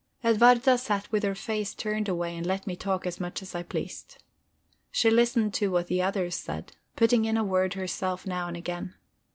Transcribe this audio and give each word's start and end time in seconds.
Edwarda 0.23 0.79
sat 0.79 1.11
with 1.11 1.21
her 1.21 1.35
face 1.35 1.75
turned 1.75 2.09
away 2.09 2.35
and 2.35 2.43
let 2.43 2.65
me 2.65 2.75
talk 2.75 3.05
as 3.05 3.19
much 3.19 3.43
as 3.43 3.53
I 3.53 3.61
pleased. 3.61 4.17
She 4.89 5.11
listened 5.11 5.53
to 5.53 5.69
what 5.69 5.85
the 5.85 6.01
others 6.01 6.33
said, 6.33 6.71
putting 6.95 7.25
in 7.25 7.37
a 7.37 7.43
word 7.43 7.75
herself 7.75 8.25
now 8.25 8.47
and 8.47 8.57
again. 8.57 8.95